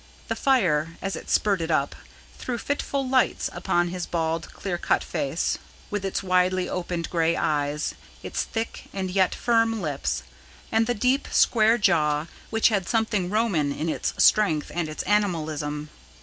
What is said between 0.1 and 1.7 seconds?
The fire, as it spurted